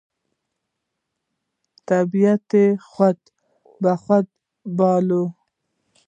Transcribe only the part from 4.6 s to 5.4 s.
باله،